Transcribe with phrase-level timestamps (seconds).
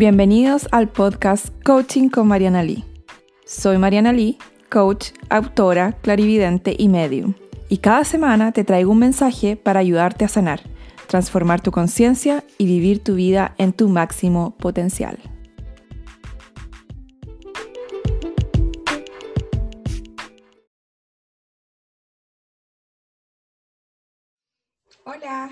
[0.00, 2.86] Bienvenidos al podcast Coaching con Mariana Lee.
[3.44, 4.38] Soy Mariana Lee,
[4.70, 7.34] coach, autora, clarividente y medium.
[7.68, 10.62] Y cada semana te traigo un mensaje para ayudarte a sanar,
[11.06, 15.18] transformar tu conciencia y vivir tu vida en tu máximo potencial.
[25.04, 25.50] Hola,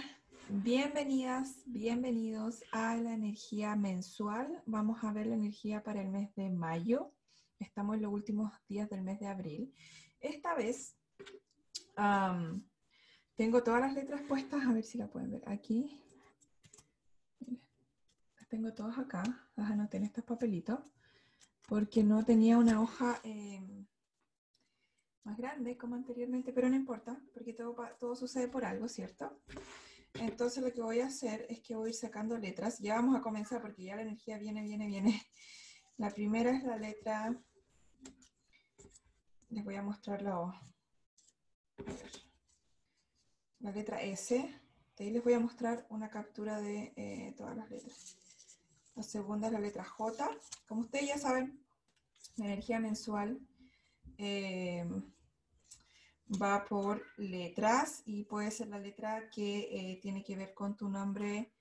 [0.51, 4.63] Bienvenidas, bienvenidos a la energía mensual.
[4.65, 7.13] Vamos a ver la energía para el mes de mayo.
[7.59, 9.75] Estamos en los últimos días del mes de abril.
[10.21, 10.97] Esta vez
[13.35, 16.03] tengo todas las letras puestas, a ver si la pueden ver aquí.
[18.39, 19.23] Las tengo todas acá,
[19.55, 20.81] las anoté en estos papelitos,
[21.69, 23.87] porque no tenía una hoja em,
[25.25, 29.43] más grande como anteriormente, pero no importa, porque todo, todo sucede por algo, ¿cierto?
[30.15, 32.79] Entonces lo que voy a hacer es que voy a ir sacando letras.
[32.79, 35.23] Ya vamos a comenzar porque ya la energía viene, viene, viene.
[35.97, 37.37] La primera es la letra...
[39.51, 40.61] Les voy a mostrar la
[43.61, 44.35] La letra S.
[44.97, 48.17] De ahí les voy a mostrar una captura de eh, todas las letras.
[48.95, 50.31] La segunda es la letra J.
[50.67, 51.65] Como ustedes ya saben,
[52.37, 53.41] la energía mensual
[54.19, 54.85] eh,
[56.31, 60.89] va por letras y puede ser la letra que eh, tiene que ver con tu
[60.89, 61.53] nombre,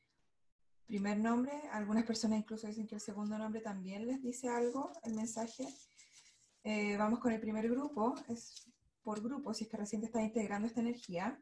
[0.86, 1.54] primer nombre.
[1.72, 5.68] Algunas personas incluso dicen que el segundo nombre también les dice algo, el mensaje.
[6.64, 8.68] Eh, vamos con el primer grupo, es
[9.04, 11.40] por grupo, si es que recién te está integrando esta energía.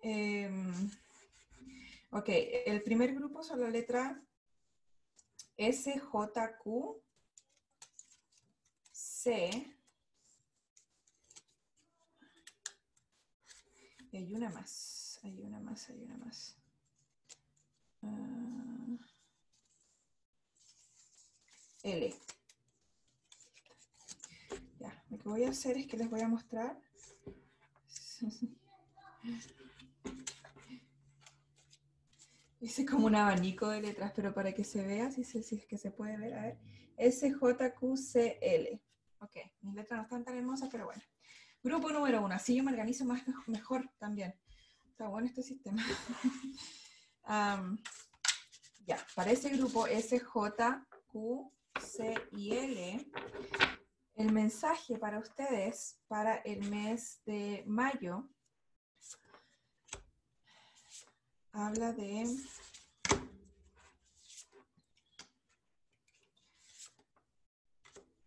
[0.00, 0.90] Em,
[2.10, 2.28] ok,
[2.66, 4.22] el primer grupo son la letra
[5.56, 7.02] S, J, Q,
[8.90, 9.73] C,
[14.18, 16.56] hay una más, hay una más, hay una más.
[18.02, 18.96] Ah.
[21.82, 22.14] L.
[24.78, 26.80] Ya, lo que voy a hacer es que les voy a mostrar.
[32.60, 35.76] Hice como un abanico de letras, pero para que se vea, si, si es que
[35.76, 36.58] se puede ver, a ver.
[36.96, 38.80] S-J-Q-C-L.
[39.20, 41.02] Ok, mis letras no están tan hermosas, pero bueno.
[41.64, 44.38] Grupo número uno, así yo me organizo más, mejor también.
[44.90, 45.82] Está bueno este sistema.
[48.86, 53.10] ya, para ese grupo S, J, Q, C y L,
[54.16, 58.28] el mensaje para ustedes para el mes de mayo
[61.52, 62.26] habla de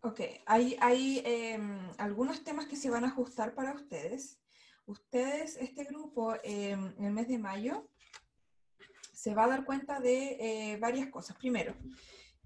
[0.07, 4.39] Ok, hay, hay em, algunos temas que se van a ajustar para ustedes.
[4.85, 7.89] Ustedes, este grupo, em, en el mes de mayo,
[9.11, 11.35] se va a dar cuenta de eh, varias cosas.
[11.35, 11.75] Primero,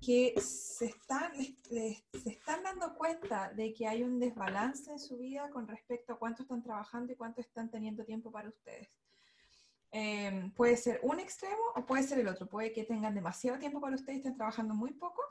[0.03, 5.51] que se están, se están dando cuenta de que hay un desbalance en su vida
[5.51, 8.89] con respecto a cuánto están trabajando y cuánto están teniendo tiempo para ustedes.
[9.91, 12.49] Em, puede ser un extremo o puede ser el otro.
[12.49, 15.21] Puede que tengan demasiado tiempo para ustedes y estén trabajando muy poco.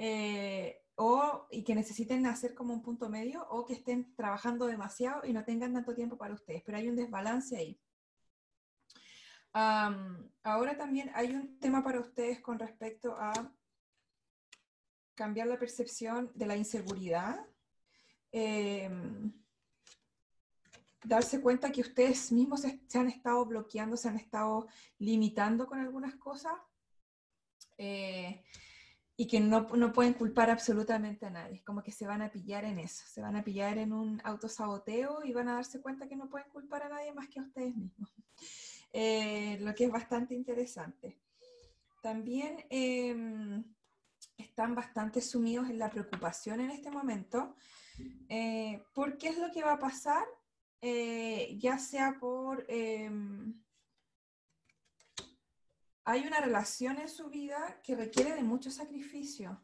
[0.00, 5.26] Eh, o, y que necesiten hacer como un punto medio o que estén trabajando demasiado
[5.26, 7.80] y no tengan tanto tiempo para ustedes, pero hay un desbalance ahí.
[9.52, 13.32] ahora también hay un tema para ustedes con respecto a
[15.14, 17.44] cambiar la percepción de la inseguridad,
[18.30, 19.32] em,
[21.02, 26.14] darse cuenta que ustedes mismos se, han estado bloqueando, se han estado limitando con algunas
[26.16, 26.54] cosas.
[27.78, 28.44] Eh,
[29.20, 32.64] y que no, no, pueden culpar absolutamente a nadie, como que se van a pillar
[32.64, 36.14] en eso, se van a pillar en un autosaboteo y van a darse cuenta que
[36.14, 38.14] no pueden culpar a nadie más que a ustedes mismos,
[38.92, 41.18] eh, lo que es bastante interesante.
[42.00, 43.64] También em,
[44.36, 47.56] están bastante sumidos en la preocupación en este momento,
[48.28, 50.24] eh, por qué es lo que va a pasar,
[50.80, 53.60] eh, ya sea por em,
[56.08, 59.60] hay una relación en su vida que requiere de mucho sacrificio,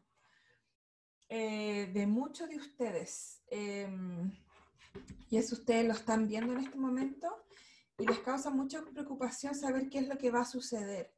[1.27, 3.41] eh, de muchos de ustedes.
[3.47, 4.31] Em,
[5.31, 7.47] y eso ustedes lo están viendo en este momento
[7.97, 11.15] y les causa mucha preocupación saber qué es lo que va a suceder.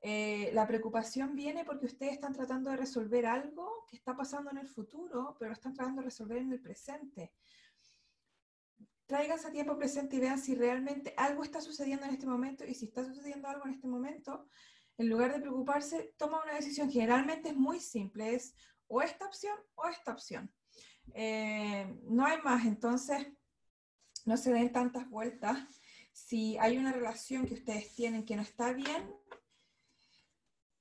[0.00, 4.58] Eh, la preocupación viene porque ustedes están tratando de resolver algo que está pasando en
[4.58, 7.32] el futuro, pero lo están tratando de resolver en el presente.
[9.06, 12.74] Tráiganse a tiempo presente y vean si realmente algo está sucediendo en este momento y
[12.74, 14.46] si está sucediendo algo en este momento,
[14.96, 16.90] en lugar de preocuparse, toma una decisión.
[16.90, 18.54] Generalmente es muy simple, es
[18.86, 20.52] o esta opción o esta opción.
[21.12, 23.26] Eh, no hay más, entonces
[24.24, 25.58] no se den tantas vueltas.
[26.12, 29.02] Si hay una relación que ustedes tienen que no está bien,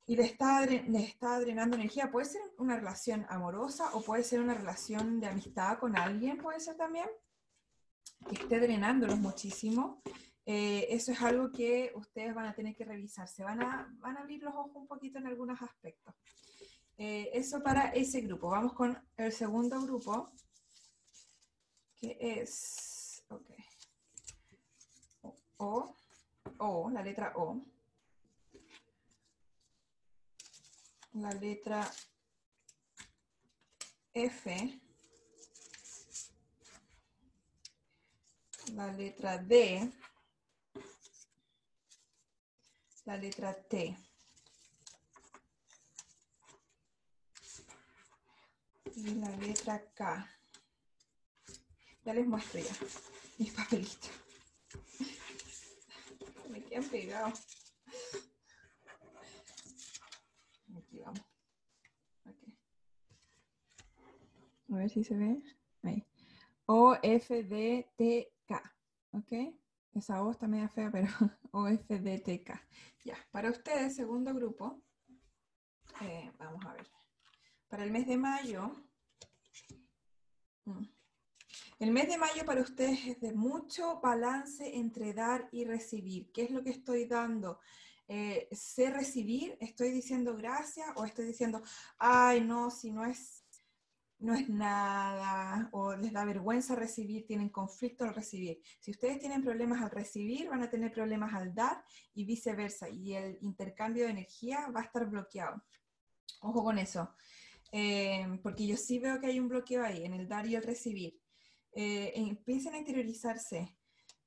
[0.06, 2.12] y le está, le está drenando energía.
[2.12, 6.60] Puede ser una relación amorosa o puede ser una relación de amistad con alguien, puede
[6.60, 7.08] ser también,
[8.28, 10.02] que esté drenándolos muchísimo.
[10.46, 13.28] Eh, eso es algo que ustedes van a tener que revisar.
[13.28, 16.14] Se van a, van a abrir los ojos un poquito en algunos aspectos.
[16.98, 18.50] Eh, eso para ese grupo.
[18.50, 20.32] Vamos con el segundo grupo,
[21.96, 23.24] que es,
[25.58, 25.96] O,
[26.58, 27.66] O, la letra O.
[31.14, 31.90] la letra
[34.14, 34.82] F,
[38.74, 39.92] la letra D,
[43.06, 43.96] la letra T.
[48.96, 50.30] Y la letra K.
[52.06, 52.74] Ya les muestro ya
[53.38, 54.12] mis papelitos.
[56.50, 57.46] Me quedan pegados.
[64.70, 65.42] A ver si se ve.
[65.84, 66.04] Ahí.
[66.66, 68.34] O, F, D, T.
[69.14, 69.32] ¿Ok?
[69.94, 71.08] Esa O está media fea, pero
[71.52, 72.68] O, F, D, T, K.
[73.06, 73.16] Ya.
[73.32, 74.82] Para ustedes, segundo grupo.
[76.02, 76.88] Eh, vamos a ver.
[77.70, 78.72] Para el mes de mayo.
[80.66, 80.86] Mm,
[81.80, 86.32] el mes de mayo para ustedes es de mucho balance entre dar y recibir.
[86.32, 87.60] ¿Qué es lo que estoy dando?
[88.08, 91.62] Eh, sé recibir, estoy diciendo gracias o estoy diciendo,
[91.98, 93.43] ay, no, si no es
[94.24, 98.62] no es nada o les da vergüenza recibir, tienen conflicto al recibir.
[98.80, 101.84] Si ustedes tienen problemas al recibir, van a tener problemas al dar
[102.14, 102.88] y viceversa.
[102.88, 105.62] Y el intercambio de energía va a estar bloqueado.
[106.40, 107.14] Ojo con eso.
[107.74, 110.64] Eh, porque yo sí veo que hay un bloqueo ahí en el dar y el
[110.64, 111.20] recibir.
[111.74, 113.76] Eh, empiecen a interiorizarse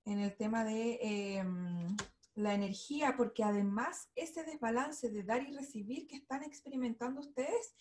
[0.05, 1.97] en el tema de em,
[2.35, 7.75] la energía, porque además ese desbalance de dar y recibir que están experimentando ustedes,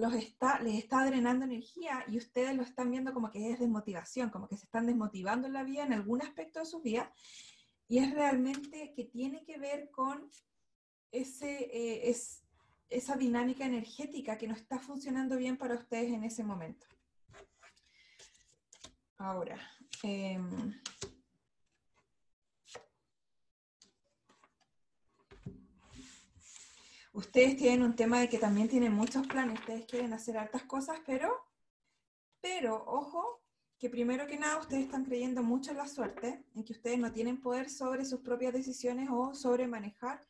[0.00, 4.30] los está, les está drenando energía y ustedes lo están viendo como que es desmotivación,
[4.30, 7.12] como que se están desmotivando en la vida, en algún aspecto de su vida,
[7.86, 10.30] y es realmente que tiene que ver con
[11.12, 12.42] ese, eh, es,
[12.88, 16.86] esa dinámica energética que no está funcionando bien para ustedes en ese momento.
[19.18, 19.60] Ahora,
[20.02, 20.80] em,
[27.12, 30.98] ustedes tienen un tema de que también tienen muchos planes, ustedes quieren hacer hartas cosas,
[31.06, 31.32] pero,
[32.40, 33.42] pero, ojo,
[33.78, 37.12] que primero que nada ustedes están creyendo mucho en la suerte, en que ustedes no
[37.12, 40.20] tienen poder sobre sus propias decisiones o sobre manejar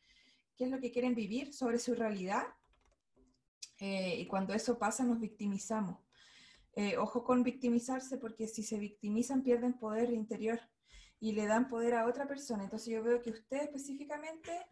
[0.55, 2.43] qué es lo que quieren vivir, sobre su realidad.
[3.79, 5.97] Eh, y cuando eso pasa nos victimizamos.
[6.73, 10.61] Eh, ojo con victimizarse porque si se victimizan pierden poder interior
[11.19, 12.63] y le dan poder a otra persona.
[12.63, 14.65] Entonces yo veo que usted específicamente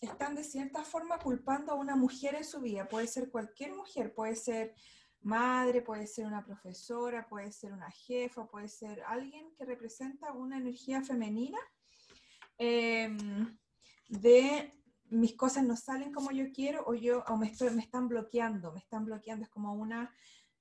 [0.00, 2.88] están de cierta forma culpando a una mujer en su vida.
[2.88, 4.74] Puede ser cualquier mujer, puede ser
[5.20, 10.58] madre, puede ser una profesora, puede ser una jefa, puede ser alguien que representa una
[10.58, 11.58] energía femenina
[12.58, 13.58] em,
[14.08, 14.70] de
[15.08, 18.80] mis cosas no salen como yo quiero o yo o me, me están bloqueando, me
[18.80, 19.44] están bloqueando.
[19.44, 20.14] Es como una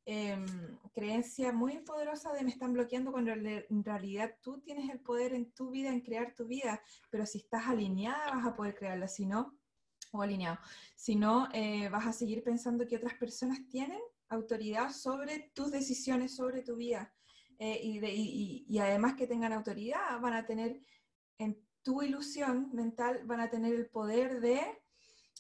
[0.08, 0.46] Em,
[0.94, 5.52] creencia muy poderosa de me están bloqueando cuando en realidad tú tienes el poder en
[5.52, 6.80] tu vida, en crear tu vida,
[7.10, 9.58] pero si estás alineada vas a poder crearla, si no,
[10.12, 10.60] o alineado,
[10.96, 16.36] si no, eh, vas a seguir pensando que otras personas tienen autoridad sobre tus decisiones,
[16.36, 17.12] sobre tu vida.
[17.58, 20.82] Eh, y, además que tengan autoridad, van a tener
[21.40, 24.62] en tu ilusión mental, van a tener el poder de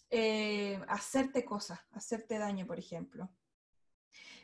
[0.09, 3.29] eh, hacerte cosas, hacerte daño, por ejemplo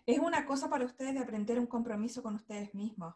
[0.06, 3.16] es una cosa para ustedes de aprender un compromiso con ustedes mismos.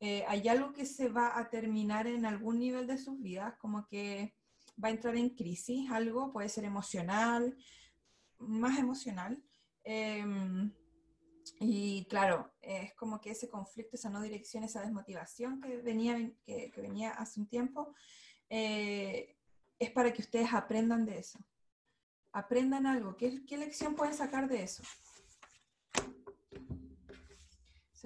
[0.00, 3.86] Eh, hay algo que se va a terminar en algún nivel de sus vidas, como
[3.86, 4.34] que
[4.82, 7.56] va a entrar en crisis, algo puede ser emocional,
[8.38, 9.42] más emocional.
[9.82, 10.72] Em,
[11.60, 16.72] y claro, es como que ese conflicto, esa no dirección, esa desmotivación que venía, que,
[16.76, 17.94] venía hace un tiempo,
[18.48, 19.36] eh,
[19.78, 21.38] es para que ustedes aprendan de eso.
[22.32, 23.16] Aprendan algo.
[23.16, 24.82] ¿Qué, ¿Qué lección pueden sacar de eso?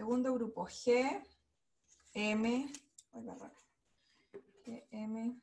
[0.02, 1.22] Segundo grupo, G,
[2.12, 2.72] M,
[4.64, 5.40] G, M,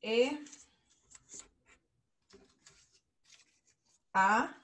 [0.00, 0.44] E,
[4.14, 4.54] A.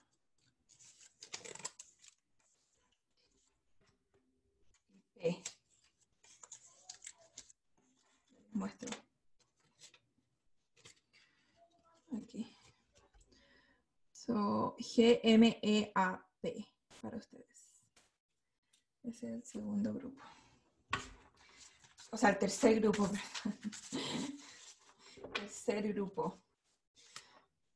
[12.11, 12.47] Aquí.
[14.29, 16.67] So, G-M-E-A-P
[17.01, 17.85] para ustedes.
[19.05, 20.21] Ese es el segundo grupo.
[22.11, 23.09] O sea, el tercer grupo,
[25.35, 26.43] tercer grupo.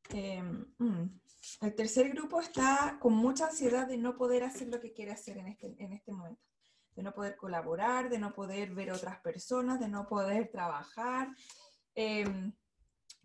[0.08, 1.20] Em, mm,
[1.60, 5.38] el tercer grupo está con mucha ansiedad de no poder hacer lo que quiere hacer
[5.38, 6.42] en este, en este momento,
[6.96, 11.28] de no poder colaborar, de no poder ver otras personas, de no poder trabajar.
[11.94, 12.52] Em,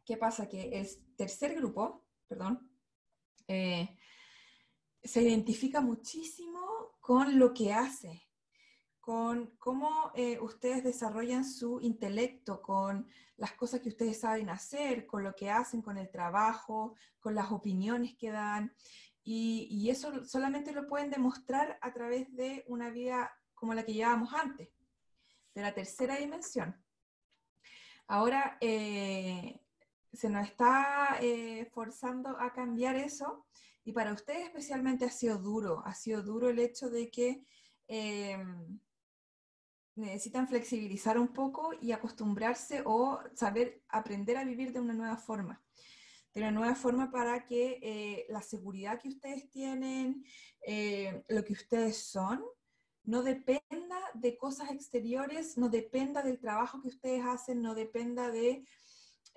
[0.06, 0.48] ¿Qué pasa?
[0.48, 2.77] Que el tercer grupo, perdón,
[3.48, 3.98] eh,
[5.04, 8.28] se identifica muchísimo con lo que hace,
[9.00, 15.24] con cómo eh, ustedes desarrollan su intelecto, con las cosas que ustedes saben hacer, con
[15.24, 18.74] lo que hacen, con el trabajo, con las opiniones que dan.
[19.24, 24.34] Y, eso solamente lo pueden demostrar a través de una vida como la que llevábamos
[24.34, 24.70] antes,
[25.54, 26.76] de la tercera dimensión.
[28.08, 29.62] Ahora eh,
[30.18, 33.46] se nos está eh, forzando a cambiar eso
[33.84, 37.46] y para ustedes especialmente ha sido duro, ha sido duro el hecho de que
[37.88, 38.80] em,
[39.96, 45.64] necesitan flexibilizar un poco y acostumbrarse o saber aprender a vivir de una nueva forma.
[46.34, 50.26] De una nueva forma para que eh, la seguridad que ustedes tienen,
[50.66, 52.44] eh, lo que ustedes son,
[53.04, 58.68] no dependa de cosas exteriores, no dependa del trabajo que ustedes hacen, no dependa de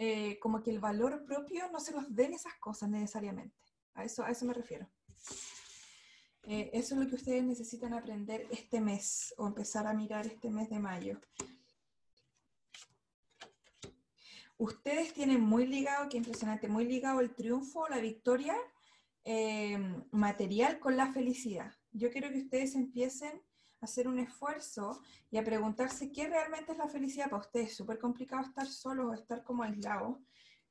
[0.02, 3.54] eh, como que el valor propio no se los den esas cosas necesariamente.
[3.92, 4.88] A eso, a eso me refiero.
[6.44, 10.48] Eh, eso es lo que ustedes necesitan aprender este mes o empezar a mirar este
[10.48, 11.20] mes de mayo.
[14.56, 18.56] Ustedes tienen muy ligado, qué impresionante, muy ligado el triunfo, la victoria
[19.24, 19.78] eh,
[20.12, 21.74] material con la felicidad.
[21.92, 23.42] Yo quiero que ustedes empiecen
[23.80, 27.70] hacer un esfuerzo y a preguntarse qué realmente es la felicidad para ustedes.
[27.70, 30.18] Es súper complicado estar solos o estar como aislados.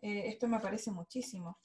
[0.01, 1.59] Eh, esto me parece muchísimo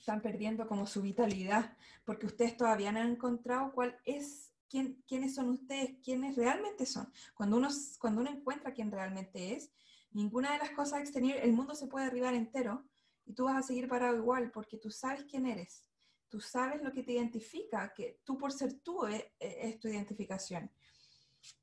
[0.00, 5.34] están perdiendo como su vitalidad, porque ustedes todavía no han encontrado cuál es, quién, quiénes
[5.34, 7.12] son ustedes, quiénes realmente son.
[7.34, 7.68] Cuando uno,
[8.00, 9.70] cuando uno encuentra quién realmente es,
[10.10, 12.84] ninguna de las cosas exteriores, el mundo se puede derribar entero
[13.26, 15.84] y tú vas a seguir parado igual, porque tú sabes quién eres,
[16.30, 20.70] tú sabes lo que te identifica, que tú por ser tú es, es tu identificación.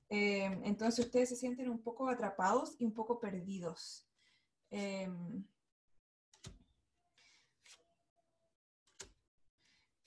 [0.09, 4.07] Eh, entonces ustedes se sienten un poco atrapados y un poco perdidos.
[4.69, 5.09] Eh,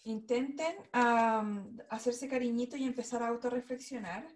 [0.04, 4.26] intenten hacerse cariñito y empezar a autorreflexionar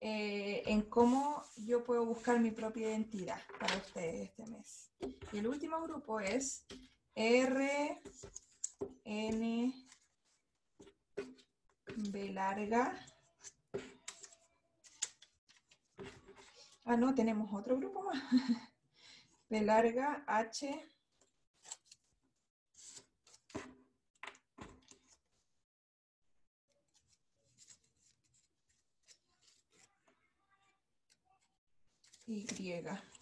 [0.00, 4.90] eh, en cómo yo puedo buscar mi propia identidad para ustedes este mes.
[5.32, 6.66] Y el último grupo es
[7.14, 8.02] R,
[9.04, 9.72] N,
[12.10, 12.94] B larga.
[16.84, 18.22] Ah, no, tenemos otro grupo más.
[19.48, 20.88] B larga, H,
[32.26, 33.13] Y.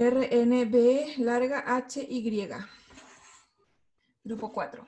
[0.00, 2.48] RNB larga HY.
[4.22, 4.86] Grupo 4.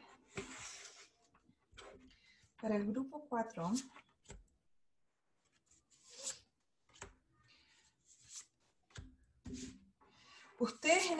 [2.62, 3.72] Para el grupo 4
[10.60, 11.10] Ustedes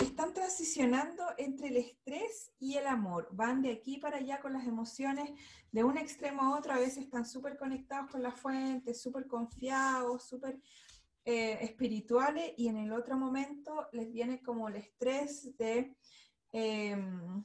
[0.00, 3.28] están transicionando entre el estrés y el amor.
[3.32, 5.30] Van de aquí para allá con las emociones
[5.70, 6.74] de un extremo a otro.
[6.74, 10.60] A veces están súper conectados con la fuente, súper confiados, súper
[11.24, 12.52] eh, espirituales.
[12.56, 15.96] Y en el otro momento les viene como el estrés de
[16.52, 17.44] em,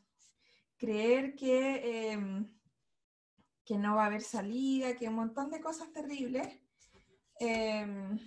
[0.77, 2.51] creer que, em,
[3.63, 6.47] que no va a haber salida, que un montón de cosas terribles.
[7.39, 8.17] Em,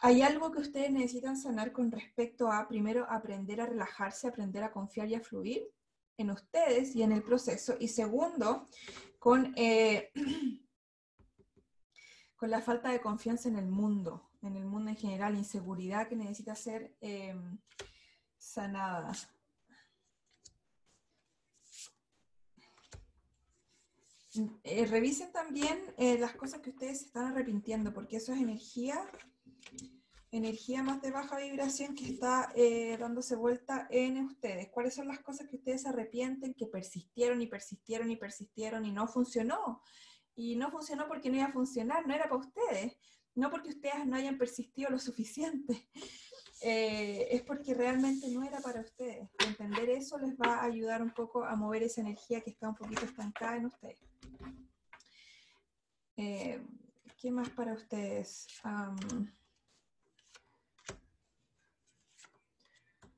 [0.00, 4.70] ¿Hay algo que ustedes necesitan sanar con respecto a, primero, aprender a relajarse, aprender a
[4.70, 5.68] confiar y a fluir
[6.16, 7.74] en ustedes y en el proceso?
[7.80, 8.68] Y segundo,
[9.18, 10.12] con, eh,
[12.38, 16.16] con la falta de confianza en el mundo, en el mundo en general, inseguridad que
[16.16, 17.58] necesita ser em,
[18.38, 19.12] sanada.
[24.62, 29.04] Eh, revisen también eh, las cosas que ustedes están arrepintiendo, porque eso es energía
[30.30, 34.68] energía más de baja vibración que está eh, dándose vuelta en ustedes.
[34.68, 39.08] ¿Cuáles son las cosas que ustedes arrepienten, que persistieron y persistieron y persistieron y no
[39.08, 39.82] funcionó?
[40.38, 42.96] Y no funcionó porque no iba a funcionar, no era para ustedes,
[43.34, 45.88] no porque ustedes no hayan persistido lo suficiente,
[46.62, 49.28] eh, es porque realmente no era para ustedes.
[49.44, 52.76] Entender eso les va a ayudar un poco a mover esa energía que está un
[52.76, 53.98] poquito estancada en ustedes.
[56.16, 56.62] Eh,
[57.16, 58.46] ¿Qué más para ustedes?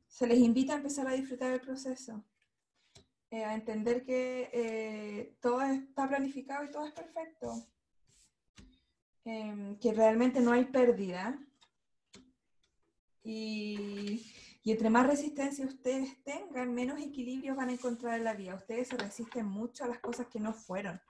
[0.09, 2.25] se les invita a empezar a disfrutar el proceso.
[3.31, 7.67] Eh, a entender que eh, todo está planificado y todo es perfecto,
[9.25, 11.39] em, que realmente no hay pérdida.
[13.23, 14.27] Y,
[14.63, 18.55] y, entre más resistencia ustedes tengan, menos equilibrios van a encontrar en la vida.
[18.55, 21.01] Ustedes se resisten mucho a las cosas que no fueron.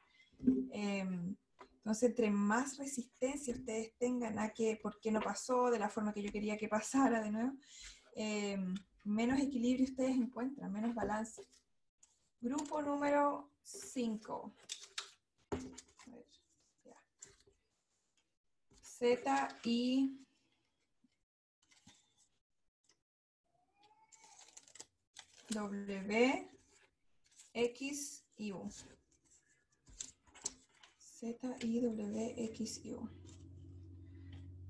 [0.72, 1.36] Em,
[1.78, 6.12] entonces, entre más resistencia ustedes tengan a que, por qué no pasó de la forma
[6.12, 6.68] que yo quería que
[7.08, 7.52] pasara de nuevo,
[8.14, 8.74] em,
[9.04, 11.42] menos equilibrio ustedes encuentran, menos balance.
[12.40, 14.52] Grupo número 5.
[18.82, 20.20] Z y
[25.50, 26.48] W,
[27.54, 28.70] X y U.
[30.98, 33.08] Z, I, W, X, U.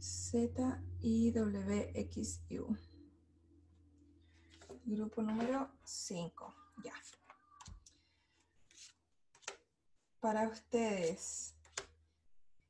[0.01, 2.77] Z, I, W, X, U.
[4.85, 6.55] Grupo número 5.
[6.83, 6.95] Ya
[10.21, 11.55] para ustedes.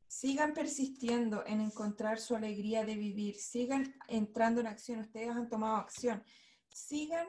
[0.06, 5.76] Sigan persistiendo en encontrar su alegría de vivir, sigan entrando en acción, ustedes han tomado
[5.76, 6.22] acción,
[6.68, 7.26] sigan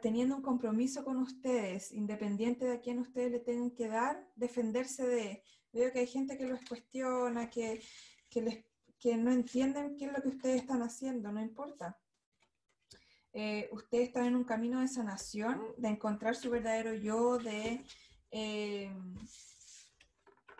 [0.00, 5.06] teniendo un compromiso con ustedes, independiente de a quién ustedes le tengan que dar, defenderse
[5.06, 5.42] de.
[5.72, 7.82] Veo que hay gente que los cuestiona, que,
[8.34, 8.64] les,
[8.98, 11.98] que no entienden qué es lo que ustedes están haciendo, no importa.
[13.32, 17.82] Eh, ustedes están en un camino de sanación, de encontrar su verdadero yo, de
[18.32, 18.90] eh,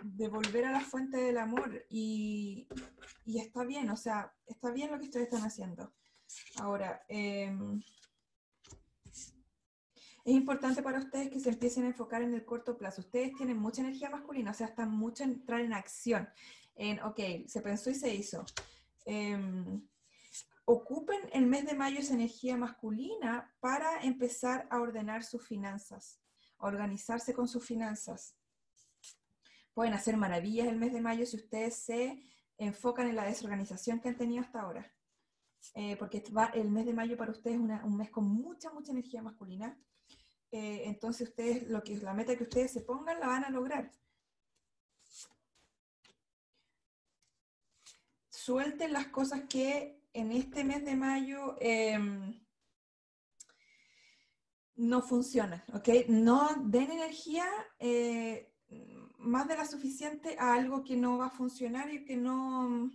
[0.03, 2.69] de volver a la fuente del amor y,
[3.25, 5.93] está bien, o sea, está bien lo que ustedes están haciendo.
[6.57, 7.81] Ahora, em,
[10.25, 13.01] es importante para ustedes que se empiecen a enfocar en el corto plazo.
[13.01, 16.29] Ustedes tienen mucha energía masculina, o sea, están mucho en entrar en acción.
[16.75, 18.45] En, ok, se pensó y se hizo.
[19.07, 19.89] Em,
[20.67, 26.22] ocupen el mes de mayo esa energía masculina para empezar a ordenar sus finanzas
[26.67, 28.37] organizarse con sus finanzas.
[29.75, 32.23] Pueden hacer maravillas el mes de mayo si ustedes se
[32.59, 34.93] enfocan en la desorganización que han tenido hasta ahora.
[35.75, 38.93] Eh, porque va, el mes de mayo para ustedes es un mes con mucha, mucha
[38.93, 39.79] energía masculina.
[40.51, 43.91] Eh, entonces ustedes, lo que la meta que ustedes se pongan, la van a lograr.
[48.29, 52.42] Suelten las cosas que en este mes de mayo em,
[54.83, 55.89] no funciona, ¿ok?
[56.09, 57.47] No den energía
[57.79, 58.53] eh,
[59.19, 62.91] más de la suficiente a algo que no va a funcionar y que no,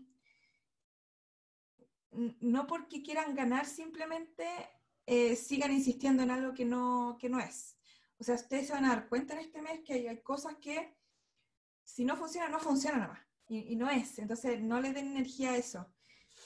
[2.11, 4.45] no porque quieran ganar simplemente
[5.05, 7.77] eh, sigan insistiendo en algo que no, que no es.
[8.19, 10.93] O sea, ustedes se van a dar cuenta en este mes que hay, cosas que
[11.85, 13.23] si no funcionan, no funcionan nada más.
[13.47, 14.19] Y, no es.
[14.19, 15.87] Entonces, no le den energía a eso.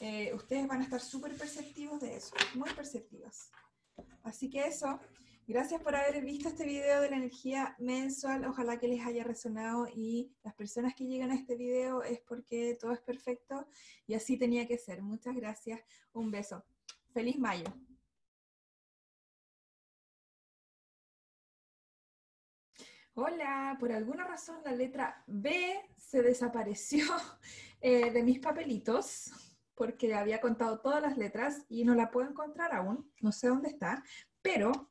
[0.01, 3.49] Eh, ustedes van a estar súper perceptivos de eso, muy perceptivas.
[4.21, 4.99] Así que eso,
[5.51, 8.45] Gracias por haber visto este video de la energía mensual.
[8.45, 12.77] Ojalá que les haya resonado y las personas que llegan a este video es porque
[12.79, 13.67] todo es perfecto
[14.07, 15.01] y así tenía que ser.
[15.01, 15.81] Muchas gracias.
[16.13, 16.63] Un beso.
[17.13, 17.65] Feliz mayo.
[23.13, 25.51] Hola, por alguna razón la letra B
[25.97, 27.03] se desapareció
[27.81, 29.33] eh, de mis papelitos
[29.75, 33.67] porque había contado todas las letras y no la puedo encontrar aún, no sé dónde
[33.67, 34.01] está,
[34.41, 34.90] pero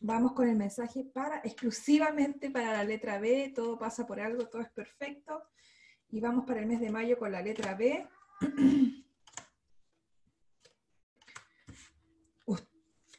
[0.00, 4.62] vamos con el mensaje para exclusivamente para la letra B, todo pasa por algo, todo
[4.62, 5.42] es perfecto.
[6.10, 8.06] Y vamos para el mes de mayo con la letra B.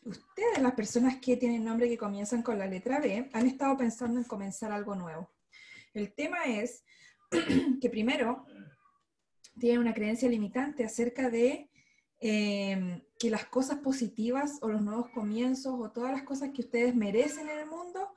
[0.05, 4.19] Ustedes, las personas que tienen nombre que comienzan con la letra B, han estado pensando
[4.19, 5.31] en comenzar algo nuevo.
[5.93, 6.83] El tema es
[7.81, 8.45] que primero
[9.59, 11.69] tienen una creencia limitante acerca de
[12.25, 16.95] Em, que las cosas positivas o los nuevos comienzos o todas las cosas que ustedes
[16.95, 18.15] merecen en el mundo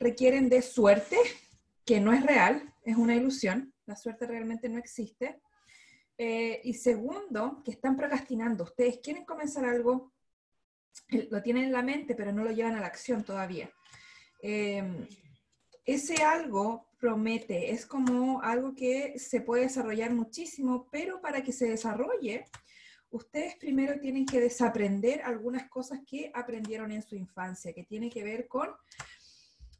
[0.00, 1.18] requieren de suerte,
[1.84, 5.42] que no es real, es una ilusión, la suerte realmente no existe.
[6.16, 8.64] Eh, y segundo, que están procrastinando.
[8.64, 10.10] Ustedes quieren comenzar algo,
[11.30, 13.70] lo tienen en la mente, pero no lo llevan a la acción todavía.
[14.40, 15.06] Em,
[15.84, 21.68] ese algo promete, es como algo que se puede desarrollar muchísimo, pero para que se
[21.68, 22.46] desarrolle,
[23.10, 28.24] ustedes primero tienen que desaprender algunas cosas que aprendieron en su infancia, que tiene que
[28.24, 28.70] ver con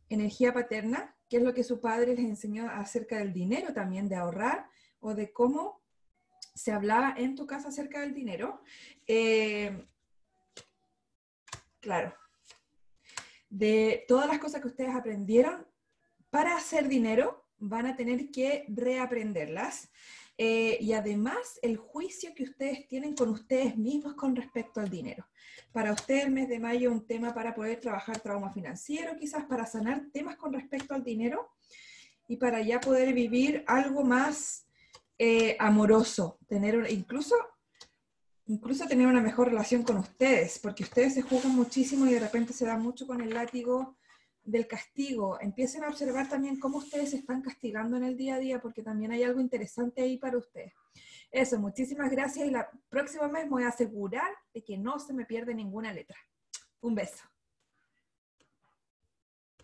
[0.08, 4.16] energía paterna, que es lo que su padre les enseñó acerca del dinero también, de
[4.16, 4.66] ahorrar
[5.00, 5.82] o de cómo
[6.54, 8.62] se hablaba en tu casa acerca del dinero.
[9.06, 9.86] Eh,
[11.80, 12.14] claro,
[13.48, 15.66] de todas las cosas que ustedes aprendieron
[16.30, 19.90] para hacer dinero, van a tener que reaprenderlas.
[20.40, 25.26] Eh, y además el juicio que ustedes tienen con ustedes mismos con respecto al dinero.
[25.72, 29.66] Para ustedes el mes de mayo un tema para poder trabajar trauma financiero, quizás para
[29.66, 31.50] sanar temas con respecto al dinero
[32.28, 34.68] y para ya poder vivir algo más
[35.18, 37.34] eh, amoroso, tener incluso
[38.46, 42.54] incluso tener una mejor relación con ustedes, porque ustedes se juzgan muchísimo y de repente
[42.54, 43.97] se dan mucho con el látigo
[44.48, 45.38] del castigo.
[45.40, 48.82] Empiecen a observar también cómo ustedes se están castigando en el día a día, porque
[48.82, 50.72] también hay algo interesante ahí para ustedes.
[51.30, 55.26] Eso, muchísimas gracias y la próxima vez voy a asegurar de que no se me
[55.26, 56.16] pierde ninguna letra.
[56.80, 57.24] Un beso.